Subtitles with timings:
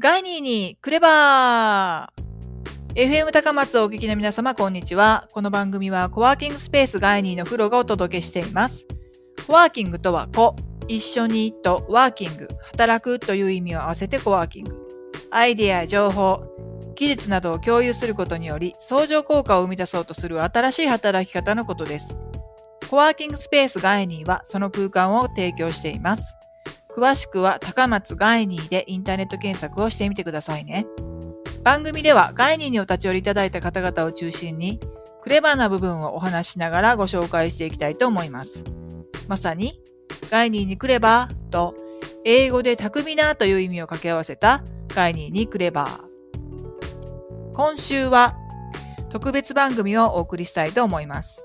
[0.00, 5.26] ガイニーにクレバー !FM 高松をお聞きの皆様、こんにちは。
[5.32, 8.86] この番組はコワーキングスペースガイニーのフロがお届けしています。
[9.48, 10.54] コワーキングとは、コ、
[10.86, 14.86] 一緒にとワーキング、働くという意味を合わせてコワーキング。
[15.32, 16.44] アイデアや情報、
[16.94, 22.16] 技術などを共有することにより、相乗効果を生み出そうとする新しい働き方のことです。
[22.88, 26.37] コワーキングスペースガイニーはその空間を提供しています。
[26.98, 30.84] 詳しくは高松ガイニーでインターネット検索をしてみてくださいね。
[31.62, 34.80] 番組ではガイニーにお立ち寄りいただいた方々を中心に、
[35.22, 38.64] クレバーな部分をお話ししながらご紹介していきたいと思います。
[39.28, 39.80] まさに、
[40.28, 41.76] ガイニーにクレバーと、
[42.24, 47.52] 英語で巧みなという意味を掛け合わせたガイニーにクレバー。
[47.52, 48.34] 今週は
[49.08, 51.44] 特別番組をお送りしたいと思います。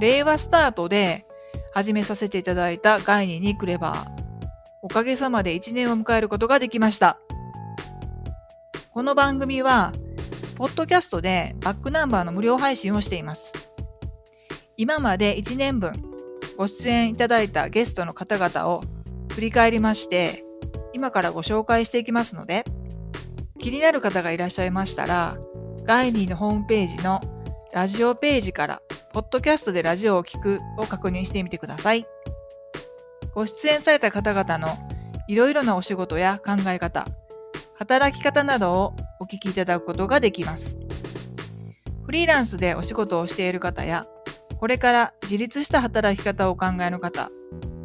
[0.00, 1.24] 令和スタートで
[1.72, 4.19] 始めさせていただいたガイニーにクレバー。
[4.82, 7.18] おかげさまで1年を迎えることができました。
[8.92, 9.92] この番組は、
[10.56, 13.52] ポッドキャストでバックナンバーの無料配信をしています。
[14.78, 15.92] 今まで1年分
[16.56, 18.82] ご出演いただいたゲストの方々を
[19.32, 20.44] 振り返りまして、
[20.94, 22.64] 今からご紹介していきますので、
[23.58, 25.36] 気になる方がいらっしゃいましたら、
[25.84, 27.20] ガイニーのホームページの
[27.72, 32.06] ラジオページから、ポッドキャストでラジオを聴くを確認してみてください。
[33.34, 34.76] ご出演された方々の
[35.28, 37.06] いろいろなお仕事や考え方、
[37.78, 40.76] 働き方などをお聞きいただくことができます。
[42.04, 44.06] フリーランスでお仕事をしている方や、
[44.58, 47.30] これから自立した働き方をお考えの方、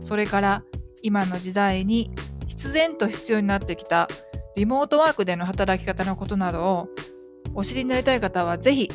[0.02, 0.64] それから
[1.04, 2.12] 今の時代に
[2.48, 4.08] 必然と必要になってきた
[4.56, 6.88] リモートワークでの働き方のことなどを
[7.54, 8.90] お知りになりたい方はぜひ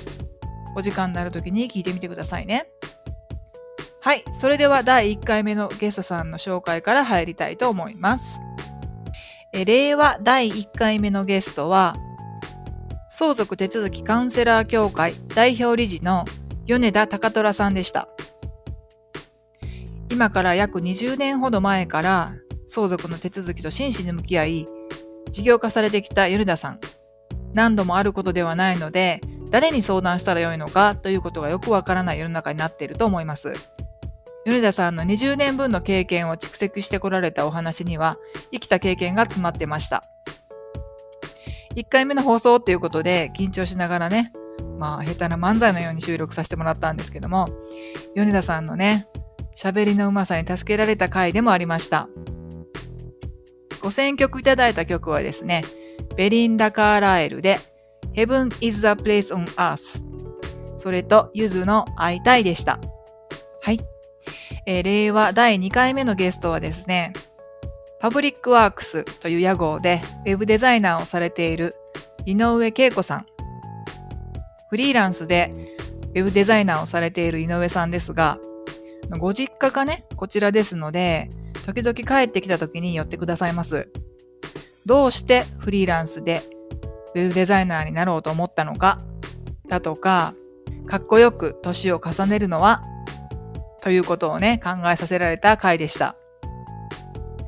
[0.75, 2.67] お時間になるときに聞いてみてくださいね。
[4.03, 8.41] はい、それでは第1回目のゲストさんの紹介から入りたいと思います。
[9.53, 11.97] え令和第1回目のゲストは、
[13.11, 16.25] 相続手続きカウンセラー協会代表理事の
[16.65, 18.09] 米田高虎さんでした。
[20.10, 22.33] 今から約20年ほど前から
[22.69, 24.66] 相続の手続きと真摯に向き合い、
[25.31, 26.81] 事業化されてきた米田さん。
[27.53, 33.53] 何度もあることではないので、誰に相談したらよいのかということがよくわからない世の中になっていると思います。
[34.50, 38.19] 米田さんの20年分の経験を蓄積してこられたお話には、
[38.50, 40.03] 生きた経験が詰まってました。
[41.77, 44.33] 1回目の放送っていうことで緊張しながらね、
[44.81, 47.49] まあ、下手な漫才のように収録させてもらったんですけども、
[48.16, 49.06] 米田さんのね、
[49.56, 52.09] 喋りのうまさに助けられた回でもありました。
[53.81, 55.62] ご選曲いただいた曲はですね、
[56.16, 57.60] ベリンダ・カーライルで
[58.15, 60.05] Heaven is the place on earth
[60.77, 62.81] それとゆずの会いたいでした。
[63.62, 63.81] はい。
[64.70, 67.12] えー、令和第2回目のゲストはですね、
[67.98, 71.75] パブリックワークスという屋号でウェブデザイナーをされている
[72.25, 73.26] 井上恵子さん。
[74.69, 75.53] フリーランスで
[76.14, 78.38] ウェブデザイナーをされている井上さんですが、
[79.19, 81.30] ご実家がね、こちらですので、
[81.66, 83.91] 時々帰ってきた時に寄ってくださいます。
[84.86, 86.42] どうしてフリーランスで
[87.16, 89.00] ウェブデザイナーになろうと思ったのか、
[89.66, 90.32] だとか、
[90.86, 92.84] かっこよく年を重ねるのは
[93.80, 96.16] ということをね、考えさせられた回でした。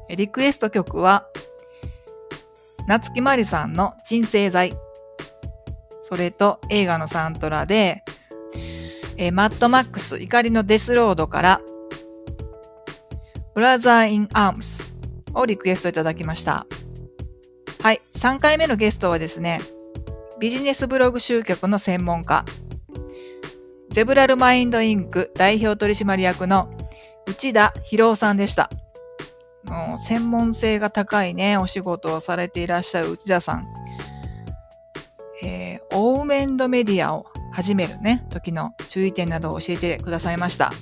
[0.09, 1.27] リクエスト曲は、
[2.87, 4.75] 夏木まりさんの鎮静剤。
[6.01, 8.03] それと映画のサントラで、
[9.17, 11.61] えマッドマックス怒りのデスロードから、
[13.55, 14.95] ブラザー・イン・アームス
[15.35, 16.67] をリクエストいただきました。
[17.83, 19.61] はい、3回目のゲストはですね、
[20.41, 22.45] ビジネスブログ集客の専門家、
[23.93, 26.73] ゼブラルマインドインク代表取締役の
[27.27, 28.71] 内田博夫さんでした。
[29.65, 33.67] もう専門性が高いね、お仕事をされていらっしゃる内田さん。
[35.43, 40.73] えー、オーメンドメディアを始めるね、時の注意点などを教えてくださいました。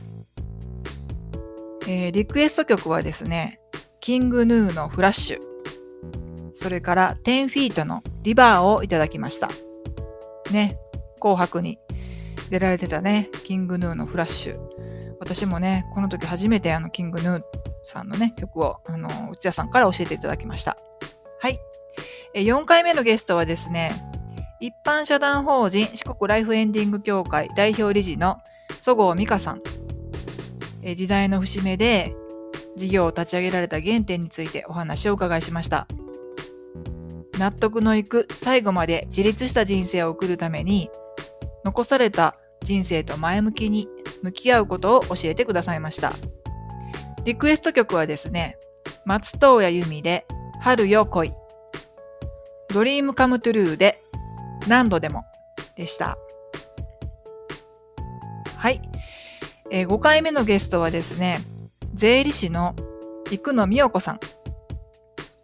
[1.88, 3.60] えー、リクエスト曲はですね、
[3.98, 5.40] キングヌーのフラッシュ、
[6.54, 9.48] それから10フィートのリバーをいただきました。
[10.52, 10.78] ね、
[11.18, 11.78] 紅白に
[12.50, 14.60] 出られてたね、キングヌーのフラッシュ。
[15.20, 17.42] 私もね、この時初めてあの、キングヌー
[17.82, 20.76] さんのね、曲を、あの、内田さんから教えていただきました。
[21.40, 21.60] はい。
[22.34, 23.92] え4回目のゲストはですね、
[24.60, 28.38] 一般社団法人四国ライフエンディング協会代表理事の
[28.80, 29.62] 曽郷美香さん。
[30.82, 32.14] え時代の節目で
[32.76, 35.86] 事業を立ち上げられた原点についてお話をお伺いしました。
[37.38, 40.90] 納得のいく最後まで自立した人生を送るために
[41.64, 43.88] 残された人生と前向きに
[44.22, 46.12] 向き合うことを教えてくださいました。
[47.24, 48.56] リクエスト曲はですね、
[49.04, 50.26] 松任谷由実で
[50.60, 51.32] 春よ恋。
[52.68, 53.98] ドリームカムトゥルーで
[54.68, 55.24] 何度でも
[55.76, 56.18] でした。
[58.56, 58.80] はい。
[59.70, 61.40] えー、5回目のゲストはですね、
[61.94, 62.74] 税理士の
[63.30, 64.20] 生野美代子さん。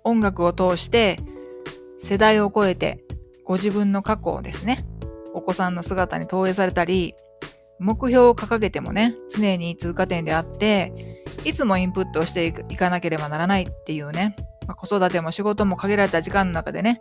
[0.05, 1.19] 音楽を通して
[2.01, 3.03] 世代を超えて
[3.45, 4.85] ご自分の過去をですね、
[5.37, 7.15] お子さんの姿に投影されたり、
[7.79, 14.35] 目標を掲げてもね、常に通過点であって、いつもインプットをしていかなければならないっていうね、
[14.67, 17.01] まあ、子育ても仕事も限られた時間の中でね、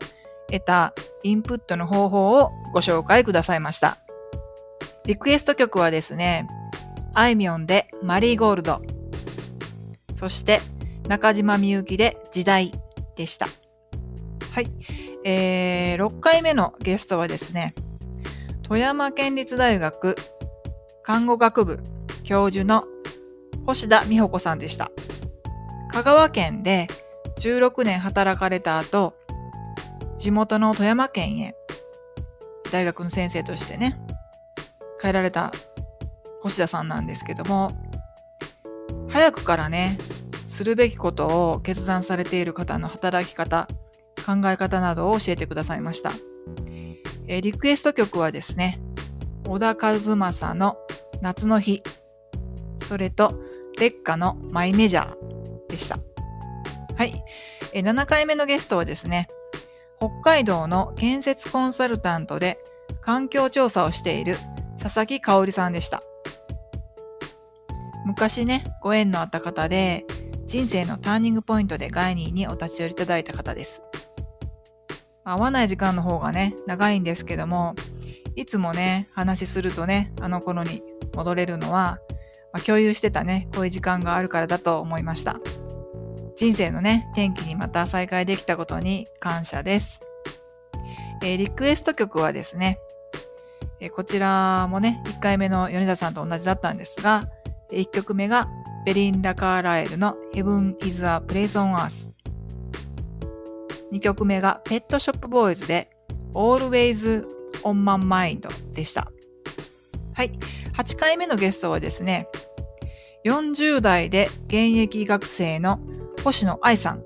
[0.51, 0.93] 得た
[1.23, 3.97] インプットの方法をご紹介くださいました。
[5.05, 6.45] リクエスト曲はですね、
[7.13, 8.81] あいみょんでマリーゴールド、
[10.13, 10.59] そして
[11.07, 12.73] 中島みゆきで時代
[13.15, 13.47] でした。
[14.51, 14.67] はい。
[15.23, 17.73] えー、6回目のゲストはですね、
[18.67, 20.15] 富山県立大学
[21.03, 21.83] 看護学部
[22.23, 22.85] 教授の
[23.63, 24.91] 星田美穂子さんでした。
[25.91, 26.87] 香川県で
[27.37, 29.13] 16年働かれた後、
[30.17, 31.55] 地元の富山県へ
[32.71, 33.99] 大学の先生としてね、
[34.99, 35.51] 帰られた
[36.41, 37.69] 星田さんなんですけども、
[39.09, 39.99] 早くからね、
[40.47, 43.67] するべきことを決断されている方の働き方、
[44.25, 46.13] 考え方などを教えてくださいました。
[47.27, 48.79] えリクエスト曲はですね、
[49.47, 50.77] 小田和正の
[51.21, 51.81] 夏の日、
[52.83, 53.39] それと
[53.79, 55.15] 劣化のマイメジャー
[55.69, 55.97] でした。
[56.97, 57.23] はい。
[57.73, 59.27] え7回目のゲストはですね、
[59.97, 62.59] 北海道の建設コンサルタントで
[63.01, 64.37] 環境調査をしている
[64.81, 66.01] 佐々木香織さんでした。
[68.05, 70.05] 昔ね、ご縁のあった方で、
[70.45, 73.81] 人生のターニングポイントでガイニーにお立ち寄りいただいた方です。
[75.25, 77.75] 会わない時間の方がね、長いんですけども、
[78.35, 80.83] いつもね、話するとね、あの頃に
[81.15, 81.97] 戻れるのは、
[82.53, 85.37] まあ、共有してたね、こういう時間があるからだと思いました。
[86.35, 90.01] 人生のね、転機にまた再会できたことに感謝です。
[91.23, 92.77] えー、リクエスト曲はですね、
[93.79, 97.23] えー、こちらもね、1回目の米田さんと同じだったんですが、
[97.71, 98.47] 1曲目が
[98.85, 102.14] ベリンダ・カーラエルの Heaven is a Place on Earth。
[103.95, 105.89] 2曲目がペットショップボーイズで
[106.33, 107.25] Always
[107.63, 107.97] on My
[108.35, 109.11] Mind でした。
[110.13, 110.31] はい。
[110.73, 112.27] 8回目のゲストはですね、
[113.25, 115.79] 40代で現役学生の
[116.23, 117.03] 星野愛さん。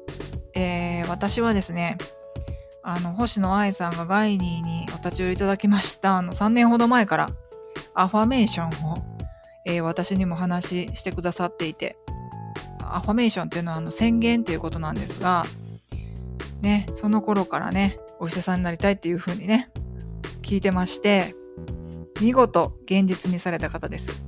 [0.56, 1.98] えー、私はですね、
[2.82, 7.30] あの、星野愛さんがガイニーにお立ち寄りいただきました、あの、3年ほど前から
[7.94, 8.98] アファメーションを、
[9.66, 11.98] えー、私にも話してくださっていて、
[12.82, 15.46] アファメーションっていうのはあの宣言っていうことなんですが、
[16.62, 19.72] ね、その頃からね、お医者さんになりたいっていうふうにね、
[20.42, 21.36] 聞いてまして、
[22.22, 24.24] 見事現実にされた方です。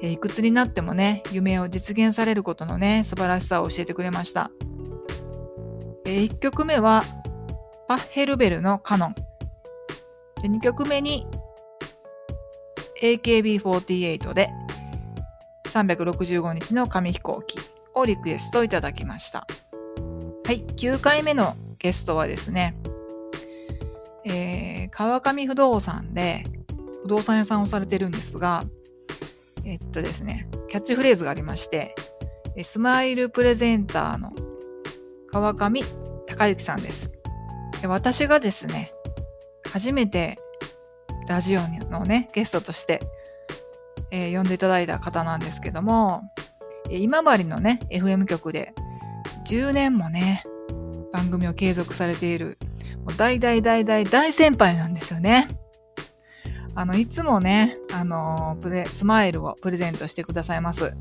[0.00, 4.50] えいくつになってもね、夢を実現されることのね、素晴らしさを教えてくれました。
[6.06, 7.04] え1曲目は、
[7.88, 9.14] パッヘルベルのカノン。
[10.42, 11.26] で2曲目に、
[13.02, 14.50] AKB48 で
[15.64, 17.58] 365日の紙飛行機
[17.94, 19.46] をリクエストいただきました。
[20.46, 21.54] はい、9回目の
[21.84, 22.74] ゲストはですね、
[24.24, 26.42] えー、川上不動産で
[27.02, 28.64] 不動産屋さんをされてるんですが、
[29.66, 31.94] えっとですね、キャッチフレーズがありまして、
[32.62, 34.32] スマイルプレゼンターの
[35.30, 35.82] 川上
[36.26, 37.12] 隆之さんです。
[37.82, 38.94] で私がですね、
[39.70, 40.38] 初めて
[41.28, 43.00] ラジオのね、ゲストとして、
[44.10, 46.22] えー、呼んでいただいた方なんですけども、
[46.88, 48.72] 今治のね、FM 局で
[49.46, 50.44] 10年もね、
[51.14, 52.58] 番組を継続されている、
[53.04, 55.46] もう大大大大大先輩なんですよね。
[56.74, 60.92] あの、いつもね、あの、プレ、スマイルをプレゼントしてくださいます。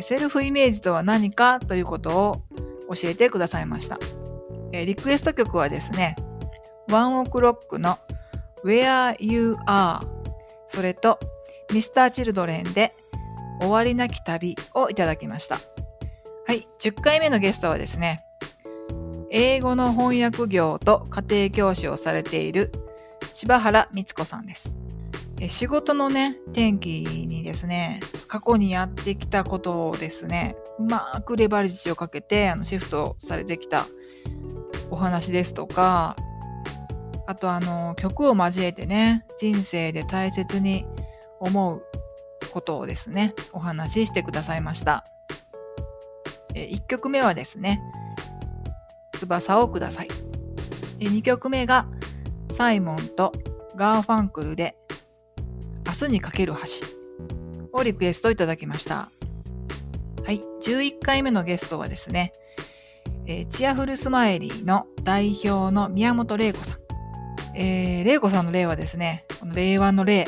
[0.00, 2.42] セルフイメージとは何かということを
[2.94, 3.98] 教えてくださいました。
[4.70, 6.14] えリクエスト曲はですね、
[6.88, 7.98] ワンオクロックの
[8.64, 9.98] Where You Are
[10.68, 11.18] それと
[11.70, 12.92] Mr.Children で
[13.60, 15.58] 終わりなき旅をいただきました。
[16.46, 18.24] はい、10回目のゲストはですね、
[19.34, 22.70] 英語の翻訳業と家庭教師をされている
[23.32, 24.76] 柴原光子さんです。
[25.48, 33.86] 仕事のね、転機にですね、過去にやってきたことをですね、うまくレバレッジをかけて、あの、シフトされてきた
[34.90, 36.14] お話ですとか、
[37.26, 40.84] あとあの、曲を交えてね、人生で大切に
[41.40, 41.82] 思う
[42.52, 45.06] ことをですね、お話ししてくださいました。
[46.54, 47.80] 1曲目はですね、
[49.26, 50.08] 翼をください。
[50.98, 51.86] で2曲目が、
[52.52, 53.32] サイモンと
[53.76, 54.76] ガーファンクルで
[55.86, 59.08] 明日にかける橋をリクエストいただきました。
[60.24, 60.40] はい。
[60.62, 62.32] 11回目のゲストはですね、
[63.26, 66.78] えー、チアフルスマイリーの代表の宮本玲子さん。
[67.54, 70.26] えー、玲子さんの例はですね、この令和の例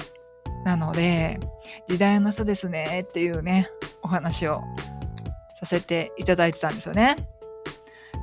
[0.64, 1.38] なので、
[1.86, 3.68] 時代の人ですねっていうね、
[4.02, 4.62] お話を
[5.58, 7.16] させていただいてたんですよね。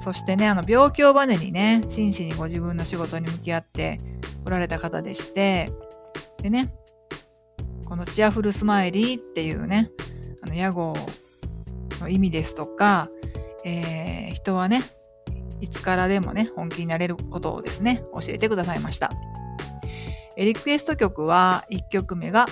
[0.02, 4.00] そしてね、あの病気をバネにね、真摯にご自分の仕事に向き合って
[4.46, 5.72] おられた方でして、
[6.42, 6.74] でね、
[7.86, 9.92] このチアフルスマイリーっていうね、
[10.42, 10.96] あの屋号
[12.00, 13.10] の意味ですとか、
[13.64, 14.82] えー、人はね、
[15.60, 19.12] いつからでもね、本気になれることをですね、教えてくださいました。
[20.36, 22.48] リクエスト曲は1曲目が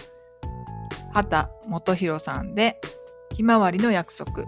[1.12, 2.80] 畑元博さんで
[3.36, 4.46] ひまわりの約束。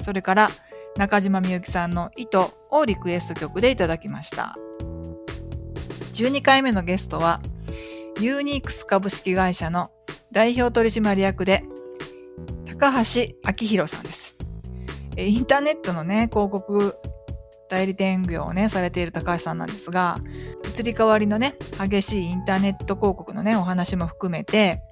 [0.00, 0.50] それから
[0.96, 4.56] 中島みゆきさんの糸をリクエスト曲でいただきました。
[6.14, 7.40] 12回目のゲストは
[8.20, 9.90] ユーニークス株式会社の
[10.32, 11.64] 代表取締役で
[12.64, 14.36] 高橋明宏さんです。
[15.18, 16.96] インターネットのね、広告
[17.68, 20.18] 代理店業をね、されている高橋さんなんですが、
[20.78, 24.82] 移り変わりのね、激しいインターネット広告のね、お話も含めて、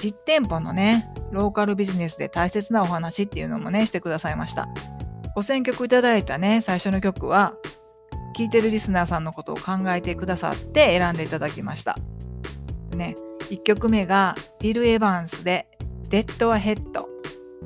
[0.00, 4.68] 実店舗のね、ローカルビジネスで大切なお話っていうのもね、してくださいました。
[5.38, 7.54] ご選曲いただいたね、最初の曲は、
[8.36, 11.96] 聴いてるリスナーさんのことを考えてくださって選んでいただきました。
[12.96, 13.14] ね、
[13.48, 15.68] 1曲目がビル・エヴァンスで
[16.08, 17.08] デッド・ア・ヘッド。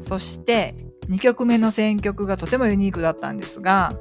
[0.02, 0.74] そして
[1.08, 3.94] 2曲目の選曲がとてもユニークだったんですが、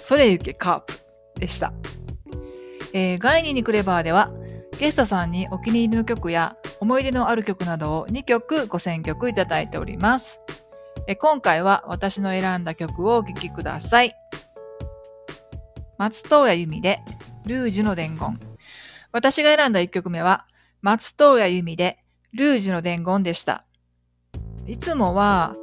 [0.00, 0.94] それゆけカープ
[1.40, 1.72] でした。
[2.92, 4.30] えー、ガイニーにクレバーでは
[4.78, 10.40] ゲストさんにお気に入りの曲や思い出のある曲などを2曲ご選曲いただいております。
[11.08, 14.12] え今回は私の選んだ曲をお聴きください。
[15.98, 17.00] 松任谷由実で
[17.46, 18.38] ルージュの伝言。
[19.12, 20.46] 私が選んだ1曲目は
[20.82, 21.98] 松任谷由実で
[22.32, 23.64] ルージュの伝言でした。
[24.66, 25.54] いつもは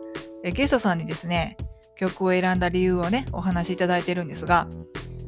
[0.44, 1.56] えゲストさんにですね、
[1.96, 4.68] 曲を選んだ理由をね、お話しいただいてるんですが、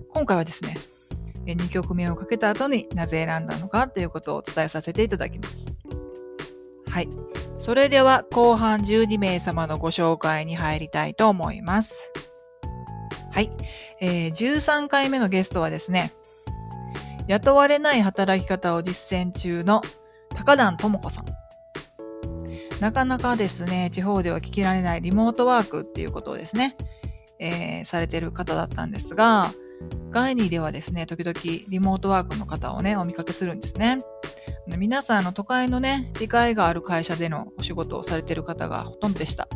[0.10, 0.78] 今回はですね、
[1.46, 5.68] 2曲目をかけた後になぜ選んだのかということをお伝えさせていただきます。
[6.96, 7.10] はい。
[7.56, 12.14] それでは後半12名様のご紹介に入りたいと思います。
[13.32, 13.52] はい。
[14.00, 16.14] えー、13回目のゲストはですね、
[17.28, 19.82] 雇われない働き方を実践中の
[20.38, 21.26] 高段智子さん。
[22.80, 26.78] なかなかですね、地方では聞きられないリモートワークっていうことをですね、
[27.40, 29.52] えー、されてる方だったんですが、
[30.12, 31.36] ガイニーではですね、時々
[31.68, 34.00] リモートワークの方をね、お見かけするんですね。
[34.68, 39.48] 皆さんの都会のね、理解がある会社でのお仕事をされている方がほとんどでした。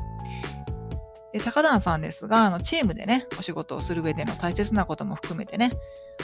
[1.33, 5.71] で高田さんですが、あのチームでね、お仕事をする上での大切なことも含めてね、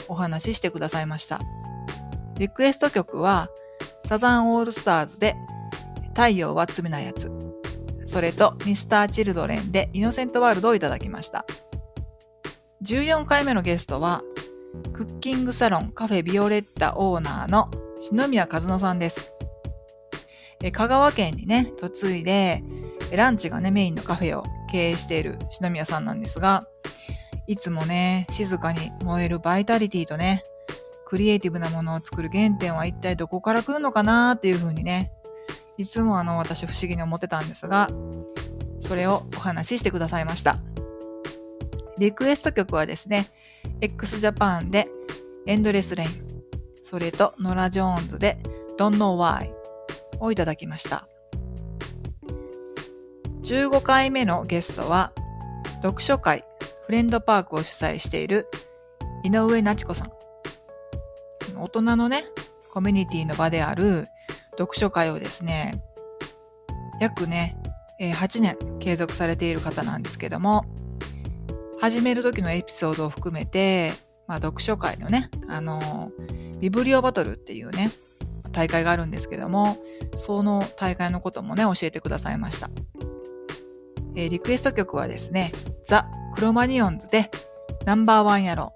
[0.08, 1.40] お話ししてくださいました。
[2.38, 3.48] リクエスト曲は、
[4.04, 5.36] サザンオールスターズで、
[6.14, 7.30] 太陽は罪なやつ。
[8.04, 11.44] それと、ミスターチルドレンで、イノセントワールドをいただきました。
[12.82, 14.22] 14回目のゲストは、
[14.92, 19.32] クッキングサロンカフェビオレッタオーナーの篠宮和乃さんです。
[20.62, 22.62] え香川県にね、嫁いで、
[23.12, 26.66] ランチがね、メインのカフェを経営している篠宮さんなんですが、
[27.46, 30.42] いつもね、静かに燃えるバイタリティとね、
[31.06, 35.12] クリエイティブなものを作る原点は一体どこから来るのかなっていうふうにね、
[35.78, 37.88] いつもあの私不思議に思ってたんですが、
[38.80, 40.58] それをお話ししてくださいました。
[41.98, 43.28] リクエスト曲はですね、
[43.80, 44.88] x ジャパンで
[45.46, 46.25] エンドレスレイン、
[46.88, 48.38] それとノラ・ジョーンズで
[48.78, 49.50] Don't Know Why
[50.20, 51.08] をいただきました。
[53.42, 55.12] 15回目のゲストは、
[55.82, 56.44] 読書会
[56.86, 58.46] フレンドパークを主催している
[59.24, 60.12] 井上なち子さん。
[61.58, 62.24] 大人のね、
[62.72, 64.06] コミュニティの場である
[64.52, 65.82] 読書会をですね、
[67.00, 67.58] 約ね、
[67.98, 70.64] 8年継続されている方なんですけども、
[71.80, 73.92] 始める時のエピソードを含めて、
[74.28, 76.12] まあ、読書会のね、あの、
[76.60, 77.90] ビブリオバトルっていうね、
[78.52, 79.76] 大会があるんですけども、
[80.16, 82.70] その大会のこともね、教えてくださいました。
[84.14, 85.52] えー、リクエスト曲はですね、
[85.84, 87.30] ザ・クロマニオンズで
[87.84, 88.74] ナンバーワンやろ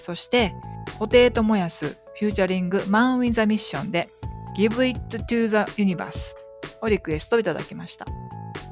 [0.00, 0.54] そして、
[0.98, 4.08] 布袋寅泰フューチャリングマン・ウィン・ザ・ミッションで
[4.56, 6.34] Give It to the Universe
[6.82, 8.06] をリクエストいただきました。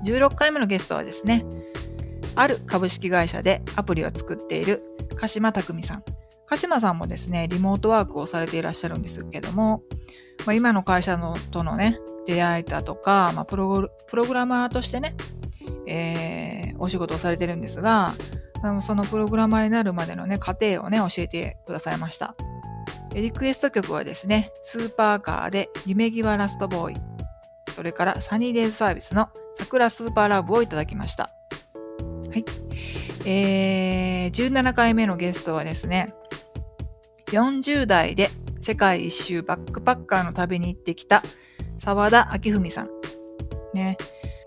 [0.04, 1.45] 16回目のゲストはですね、
[2.35, 4.83] ある株式会社でアプリを作っている
[5.16, 6.04] 鹿島匠さん。
[6.50, 9.83] 鹿島さんもですね、リモートワークをされていらっしゃるんですけども、
[10.45, 13.88] まあ、今の会社のとのね、出会いだとか、まあ、プログ
[14.35, 15.14] ラマーとしてね、
[15.87, 18.14] えー、お仕事をされてるんですが、
[18.80, 22.35] そのプログラマーになるまでのね、過程をね、教えてくださいました。
[23.14, 26.97] リクエスト曲はですね、スーパーカーで夢際ラストボーイ、
[27.73, 31.30] それからサニーデイズサービスの桜スーパーラブをいただきました。
[32.28, 32.45] はい。
[33.25, 36.12] えー、17回目のゲストはですね、
[37.30, 41.22] 40代で世界一周バックパッカーの旅に行ってきた
[41.78, 42.88] 沢田明文さん。
[43.72, 43.96] ね、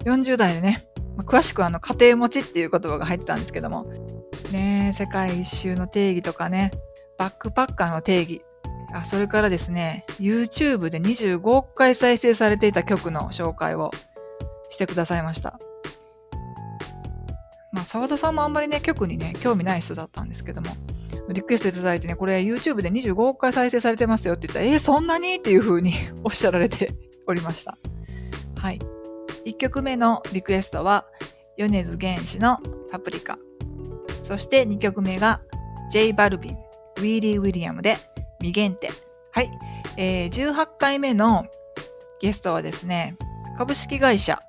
[0.06, 0.88] 40代でね、
[1.20, 3.86] 詳しくはあの家庭持ちっていう言葉が入ってたんですけども、
[4.52, 6.72] ね、世界一周の定義とかね、
[7.18, 8.42] バックパッカーの定義、
[8.94, 13.92] あそれからですね、YouTube で25億回再生されていた曲の紹介を
[14.70, 15.60] してくださいました。
[17.72, 20.76] まあ、沢田さんもあんまりね、曲にね、興味ない人だったんですけども、
[21.30, 25.36] リクエストいただいてね、これ YouTube で25億回再生されてますよって言ったら、えー、そんなに？
[25.36, 26.94] っていう風に おっしゃられて
[27.28, 27.78] おりました。
[28.58, 28.80] はい。
[29.46, 31.06] 1曲目のリクエストは、
[31.58, 32.58] 米津玄師の
[32.92, 33.38] パプリカ。
[34.22, 35.42] そして2曲目が、
[35.92, 36.54] J バルビン、
[36.98, 37.98] ウィーリー・ウィリアムで
[38.40, 38.92] 未限定。
[39.32, 39.52] はい。
[39.98, 41.46] えー、18回目の
[42.20, 43.16] ゲストはですね、
[43.58, 44.40] 株式会社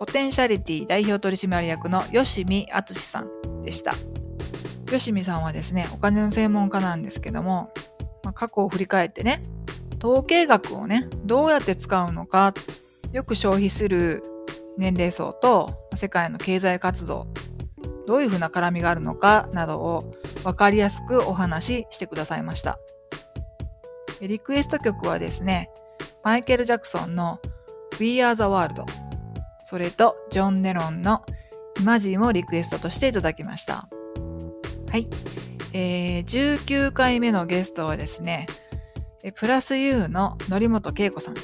[0.00, 3.94] ポテンシャリティ代表取締役の吉見敦さんでした。
[4.90, 7.72] 吉見さんはですね、お金の専門家なんですけども、
[8.24, 9.42] まあ、過去を振り返ってね、
[10.02, 12.54] 統計学をね、どうやって使うのか、
[13.12, 14.22] よく消費する
[14.76, 17.26] 年齢層と世界の経済活動、
[18.06, 22.78] どういうふうな絡みがあるのかなどを分かりやすくお話ししてくださいました。
[24.20, 25.70] リクエスト曲はですね、
[26.24, 27.40] マイケル・ジャクソンの
[27.98, 28.84] We Are the World
[29.62, 31.24] それとジョン・ネロンの
[31.78, 33.88] イマジンをリクエストとしていただきました。
[34.90, 35.06] はい。
[35.72, 38.48] えー、19回目のゲストはですね、
[39.36, 41.34] プラス U の則本恵子さん。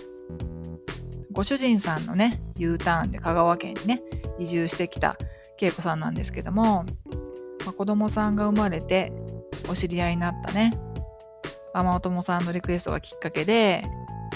[1.31, 4.03] ご主人さんのね、U ターンで香川県にね、
[4.41, 5.17] 移住してきた
[5.61, 6.85] 恵子さんなんですけども、
[7.65, 9.13] まあ、子供さんが生まれて
[9.71, 10.73] お知り合いになったね、
[11.73, 13.85] ママ友さんのリクエストがきっかけで、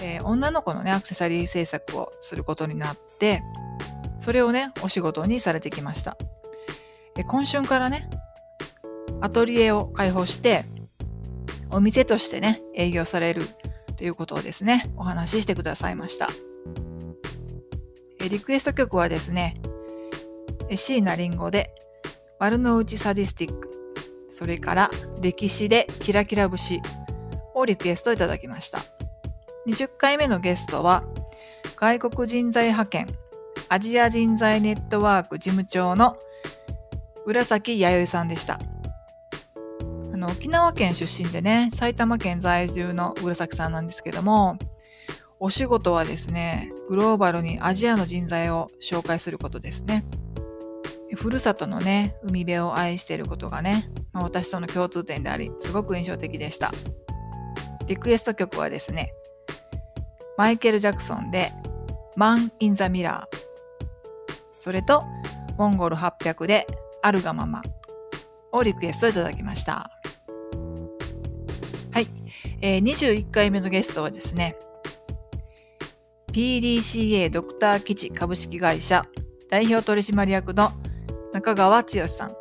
[0.05, 3.43] えー、女の子のね、アクセサリー制作をすることになって、
[4.21, 6.17] それをね、お仕事にされてきました。
[7.27, 8.09] 今春からね、
[9.21, 10.65] アトリエを開放して、
[11.71, 13.43] お店としてね、営業される
[13.97, 16.29] ということをですね、お話ししてくださいました。
[18.29, 19.61] リクエスト曲はですね、
[20.75, 21.75] 椎名林檎で
[22.39, 23.71] 丸の内サディスティック、
[24.29, 24.91] それから
[25.21, 26.81] 歴史でキラキラ節
[27.55, 28.81] をリクエストいただきました。
[29.67, 31.05] 20回目のゲストは
[31.77, 33.07] 外国人材派遣
[33.69, 36.17] アジア人材ネットワーク事務長の
[37.27, 38.59] 浦崎弥生さんでした。
[40.21, 44.59] の、沖縄県出身でね、埼玉県在住の浦崎さんなんですけども、
[45.41, 50.05] お仕事はですね、グローバルにアジアの人材を紹介することですね。
[51.17, 56.71] ふるさとのね、海辺を愛していることがね、まあ、私との共通点であり、すごく印象的でした。
[57.87, 59.13] リクエスト曲はですね、
[60.37, 61.53] マイケル・ジャクソンで、
[62.17, 63.25] Man in the Mirror
[64.59, 65.05] それと、
[65.57, 66.67] モンゴル800で
[67.03, 67.63] あるがまま
[68.53, 70.00] をリクエストいただきました。
[72.63, 74.57] えー、21回目のゲストはですね、
[76.33, 79.07] PDCA ドクター基地株式会社
[79.49, 80.73] 代表取締役の
[81.33, 82.37] 中川剛さん。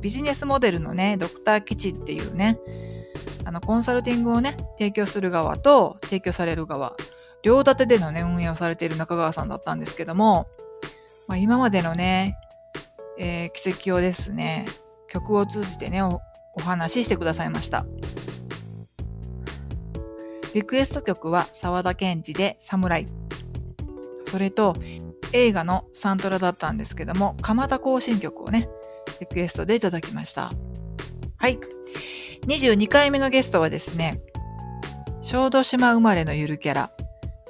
[0.00, 2.58] ビジネスモデルのね、ドクター基地っていうね、
[3.44, 6.96] あの、コンサルティングをね、提供する側と提供される側、
[7.42, 10.48] 両立てでのね、運営をされている中川さんだったんですけども、
[11.28, 12.36] まあ、今までのね、
[13.18, 14.66] えー、奇跡をですね、
[15.08, 16.02] 曲を通じてね、
[16.54, 17.86] お話ししてくださいました。
[20.54, 23.06] リクエスト曲は沢田研二で侍。
[24.26, 24.74] それと
[25.32, 28.68] 映画のサントラだったんですけども、蒲田行進曲をね、
[29.20, 30.50] リクエストでいただきました。
[31.36, 31.58] はい。
[32.46, 34.20] 22回目のゲストはですね、
[35.22, 36.90] 小豆島生まれのゆるキャラ、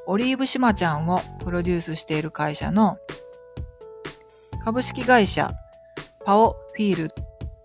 [0.06, 2.98] オリーブ島ちゃんをプロデュースしている会社の
[4.64, 5.50] 株式会社
[6.24, 7.10] パオフィール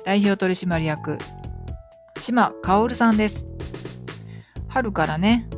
[0.08, 1.18] 代表取締役
[2.18, 3.46] 島薫さんです。
[4.70, 5.50] 春からね、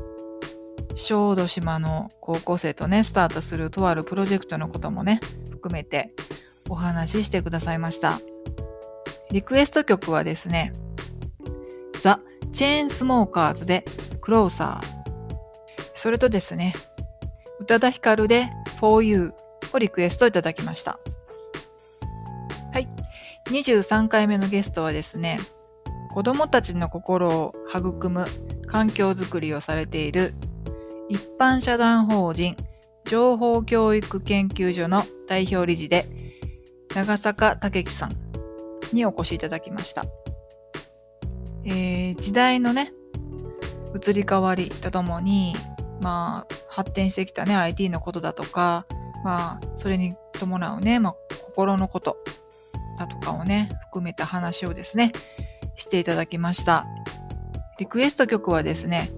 [0.96, 5.20] 小豆島の高校生とね、スタートするとあるプロジェクトのこともね、
[5.52, 6.14] 含めて
[6.68, 8.22] お話ししてくださいました。
[9.30, 10.74] リクエスト曲はですね、
[12.00, 12.20] ザ・
[12.52, 13.86] チェーンスモーカーズで
[14.20, 14.88] クローサー
[15.94, 16.74] それとですね、
[17.60, 19.32] 宇多田ヒカルで For You
[19.74, 20.98] をリクエストいただきました。
[23.50, 25.40] 23回目のゲストはですね、
[26.12, 28.26] 子供たちの心を育む
[28.68, 30.34] 環境づくりをされている
[31.08, 32.56] 一般社団法人
[33.06, 36.06] 情報教育研究所の代表理事で
[36.94, 38.12] 長坂武樹さん
[38.94, 40.06] にお越しいただきました。
[41.66, 42.94] えー、時代のね、
[43.96, 45.54] 移り変わりとともに
[46.02, 48.86] まあ、発展してきたね、IT のことだとか、
[49.24, 52.18] まあ、それに伴うね、まあ、心のこと
[53.00, 55.14] だとかをね、含めた話をですね、
[55.76, 56.86] していただきました。
[57.80, 59.10] リクエスト曲はですね、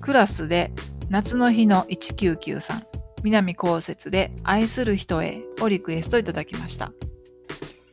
[0.00, 0.70] クラスで
[1.10, 2.86] 夏の日の1993、
[3.24, 6.92] 南こうせつで愛する人へをリクエストいただきました。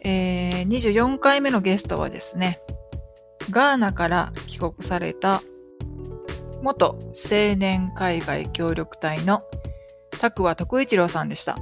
[0.05, 2.59] えー、24回目のゲストはですね、
[3.49, 5.41] ガーナから帰国された
[6.61, 9.43] 元青年海外協力隊の
[10.19, 11.57] タクワ徳一郎さんでした。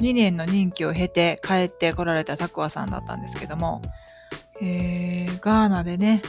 [0.00, 3.82] 2年の任期を経て帰ってこられたタクワさんだったんですけども、
[4.60, 6.22] えー、ガーナでね、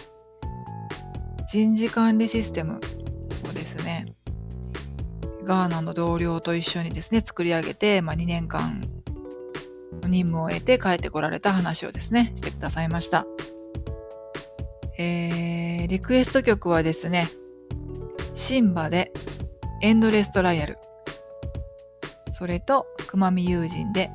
[1.48, 2.82] 人事管理システム
[3.50, 4.14] をですね、
[5.44, 8.82] ガーナの同僚と一緒にですね、作り上げて、まあ、2年間
[10.08, 13.26] 任務を得て帰ってこられた話をですね、してくださいました。
[14.98, 17.30] えー、リクエスト曲はですね、
[18.34, 19.12] シンバで
[19.82, 20.78] エンドレストライアル。
[22.42, 24.10] それと、くまみ友人で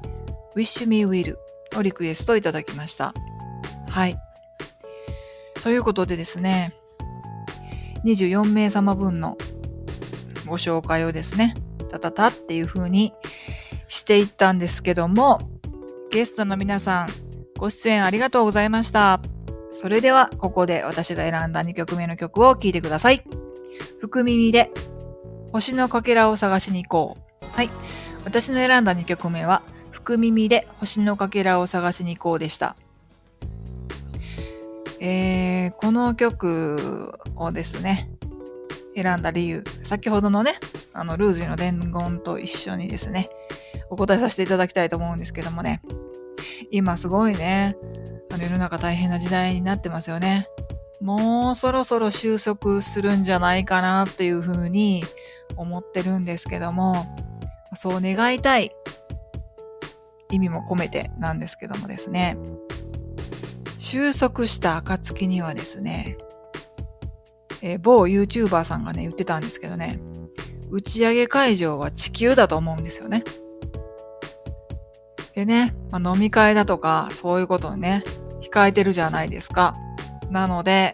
[0.57, 1.37] Wish Me Will
[1.77, 3.15] をリクエストいただきました。
[3.89, 4.19] はい。
[5.63, 6.75] ということでですね、
[8.05, 9.39] 24名様分の
[10.45, 11.55] ご紹介をですね、
[11.89, 13.13] たたたっていう風に
[13.87, 15.39] していったんですけども、
[16.11, 17.09] ゲストの皆さん、
[17.57, 19.21] ご出演ありがとうございました。
[19.71, 23.23] それでは、ここで私が選んだ2曲目の曲を聴いてください。
[24.01, 24.73] 福耳で、
[25.53, 27.47] 星のかけらを探しに行こう。
[27.55, 27.71] はい。
[28.27, 29.63] 私の選んだ2曲目は、
[29.93, 32.75] 福耳で星のかけらを探しに行こうでした。
[34.99, 38.11] えー、この曲をですね、
[38.97, 40.55] 選んだ理由、先ほどのね、
[40.93, 43.29] あの、ルーズィの伝言と一緒にですね、
[43.91, 45.81] お答えさせていただきたいと思うんですけどもね、
[46.73, 47.77] 今すごいね、
[48.33, 50.49] あの世の中大変な時代になってますよね。
[51.01, 55.05] もうそろそろ収束するんじゃないかなっていうふうに
[55.57, 57.07] 思ってるんですけども、
[57.77, 58.73] そう願いたい
[60.31, 62.37] 意味も込めてなんですけどもですね、
[63.79, 66.17] 収束した暁にはですね、
[67.63, 70.01] えー、某 YouTuber さんがね、言ってたんですけどね、
[70.71, 73.23] 打ち上げ会場は地球だと思うんですよね。
[75.35, 78.03] でね、まあ、飲み会だとか、そういうことをね、
[78.41, 79.75] 控えてるじゃないですか。
[80.31, 80.93] なので、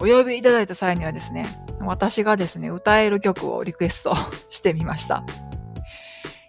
[0.00, 1.46] お呼びいただいた際にはですね、
[1.88, 4.14] 私がですね、歌える曲をリクエスト
[4.50, 5.24] してみました。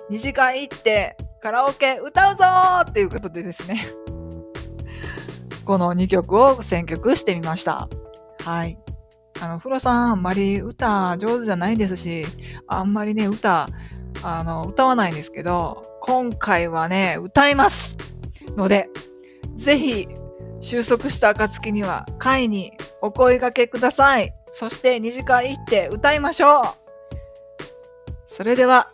[0.10, 3.88] 2時間行ってカラオケ歌うぞーっていうことでですね、
[5.66, 7.88] この2曲を選曲してみました。
[8.44, 8.78] はい。
[9.42, 12.26] あの、フロさん、あんまり歌上手じゃないですし、
[12.68, 13.70] あんまりね、歌、
[14.22, 17.98] あの、歌わないんですけど、今回はね、歌います
[18.58, 18.90] ので、
[19.56, 20.08] ぜひ、
[20.60, 24.34] 収束した暁には、会にお声掛けください。
[24.52, 26.66] そして2時間行って歌いましょう
[28.26, 28.90] それでは、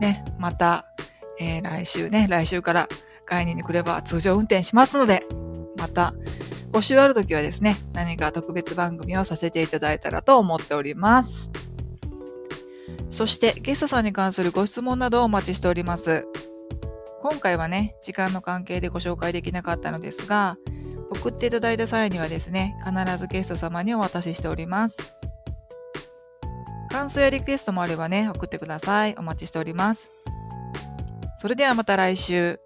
[0.00, 0.86] ね、また、
[1.38, 2.88] えー、来週ね、来週から
[3.24, 5.24] 会に来れば通常運転しますので、
[5.76, 6.14] また、
[6.72, 11.50] 募集あるときはですね、何か特別番組をさせていただいたらと思っております。
[13.10, 16.26] そしてゲストさんに関するご質問などをお待ちしております。
[17.22, 20.56] 今回はね、時間の関係でご紹介できなかったのですが、
[21.10, 25.14] 送っていただいた際にはですね、必ずゲスト様にお渡ししております。
[26.90, 29.14] 感想やリクエストもあればね、送ってください。
[29.16, 30.10] お待ちしております。
[31.38, 32.60] それではまた来週。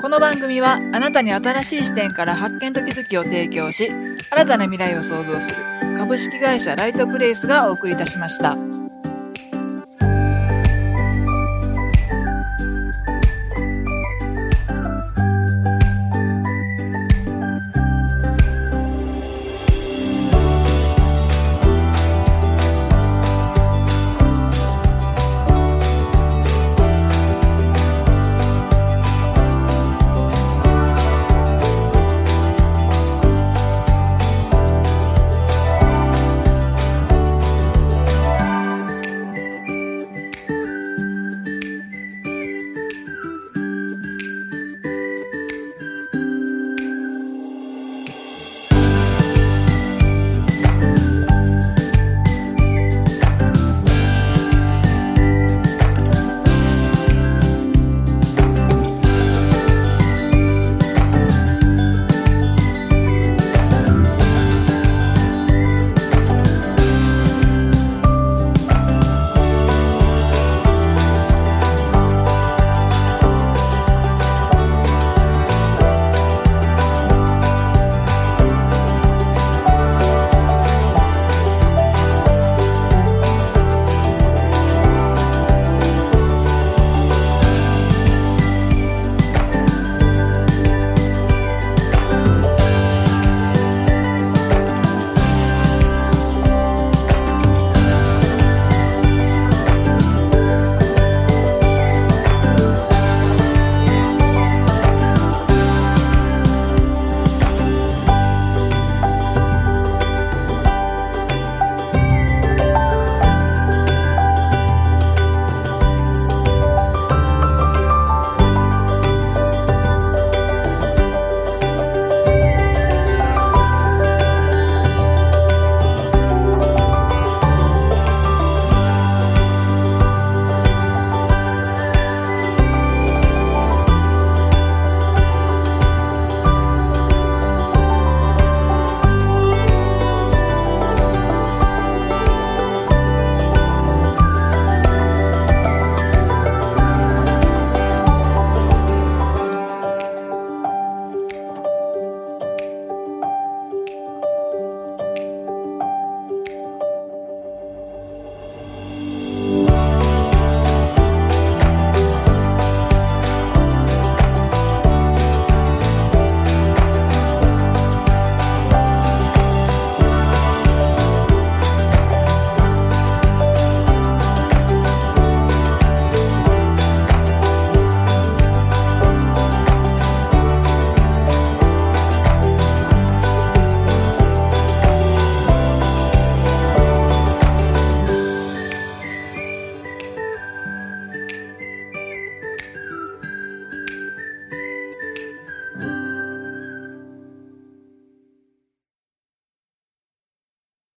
[0.00, 3.90] この番組はあなたに新しい視点から発見と気づきを提供し、
[4.30, 8.54] 新たな未来を創造する株式会社ライトプレイスがお送りいたしました。